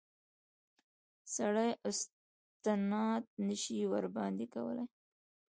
[1.35, 4.87] سړی استناد نه شي ورباندې کولای.